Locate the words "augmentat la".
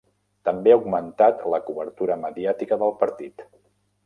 0.77-1.59